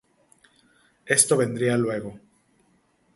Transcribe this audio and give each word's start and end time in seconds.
Esto 1.05 1.37
vendría 1.37 1.77
luego. 1.77 2.19